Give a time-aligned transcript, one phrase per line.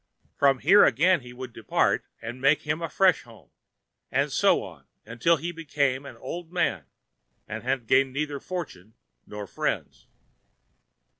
[0.35, 3.51] From here again he would Depart and make him a Fresh Home,
[4.11, 6.85] and so on until he Became an Old Man
[7.47, 8.95] and had gained neither Fortune
[9.27, 10.07] nor Friends.